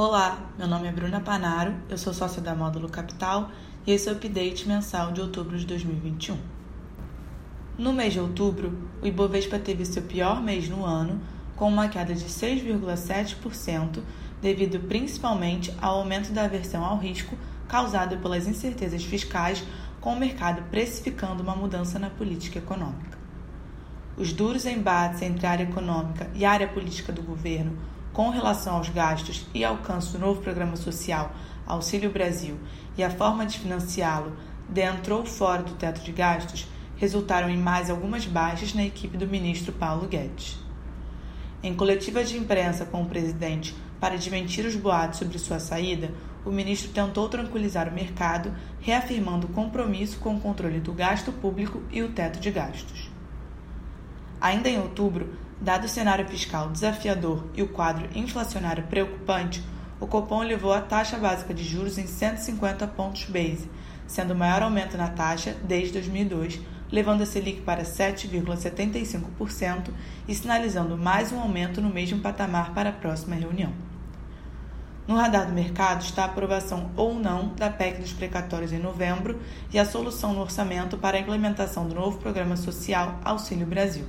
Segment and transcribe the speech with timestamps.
[0.00, 3.50] Olá, meu nome é Bruna Panaro, eu sou sócia da Módulo Capital
[3.84, 6.38] e esse é o update mensal de outubro de 2021.
[7.76, 11.20] No mês de outubro, o Ibovespa teve seu pior mês no ano,
[11.56, 14.00] com uma queda de 6,7%,
[14.40, 17.36] devido principalmente ao aumento da aversão ao risco
[17.66, 19.64] causado pelas incertezas fiscais,
[20.00, 23.18] com o mercado precificando uma mudança na política econômica.
[24.16, 27.76] Os duros embates entre a área econômica e a área política do governo
[28.12, 31.32] com relação aos gastos e alcance do novo programa social
[31.66, 32.56] Auxílio Brasil
[32.96, 34.32] e a forma de financiá-lo
[34.68, 36.66] dentro ou fora do teto de gastos
[36.96, 40.58] resultaram em mais algumas baixas na equipe do ministro Paulo Guedes.
[41.62, 46.12] Em coletiva de imprensa com o presidente para desmentir os boatos sobre sua saída,
[46.44, 51.82] o ministro tentou tranquilizar o mercado, reafirmando o compromisso com o controle do gasto público
[51.90, 53.10] e o teto de gastos.
[54.40, 59.62] Ainda em outubro, dado o cenário fiscal desafiador e o quadro inflacionário preocupante,
[60.00, 63.68] o Copom elevou a taxa básica de juros em 150 pontos base,
[64.06, 66.60] sendo o maior aumento na taxa desde 2002,
[66.90, 69.90] levando a Selic para 7,75%
[70.26, 73.72] e sinalizando mais um aumento no mesmo patamar para a próxima reunião.
[75.06, 79.40] No radar do mercado está a aprovação ou não da PEC dos precatórios em novembro
[79.72, 84.04] e a solução no orçamento para a implementação do novo programa social Auxílio Brasil.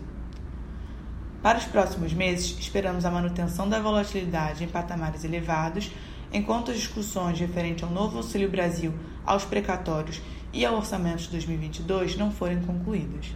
[1.42, 5.90] Para os próximos meses, esperamos a manutenção da volatilidade em patamares elevados,
[6.34, 8.94] enquanto as discussões referentes ao novo Auxílio Brasil,
[9.26, 13.28] aos precatórios e ao orçamento de 2022 não forem concluídas.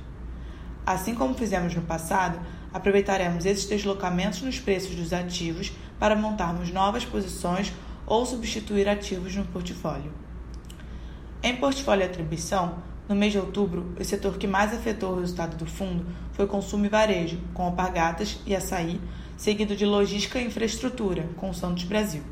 [0.85, 2.37] Assim como fizemos no passado,
[2.73, 7.71] aproveitaremos esses deslocamentos nos preços dos ativos para montarmos novas posições
[8.05, 10.11] ou substituir ativos no portfólio.
[11.41, 15.65] Em portfólio atribuição, no mês de outubro, o setor que mais afetou o resultado do
[15.65, 18.99] fundo foi consumo e varejo, com Alpargatas e Açaí,
[19.35, 22.23] seguido de logística e infraestrutura, com o Santos Brasil.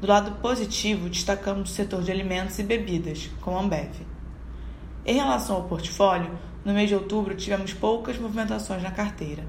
[0.00, 3.94] Do lado positivo, destacamos o setor de alimentos e bebidas, com a Ambev.
[5.04, 6.30] Em relação ao portfólio,
[6.64, 9.44] no mês de outubro tivemos poucas movimentações na carteira.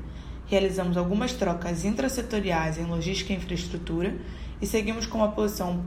[0.48, 4.16] Realizamos algumas trocas intrasetoriais em logística e infraestrutura
[4.62, 5.78] e seguimos com uma posição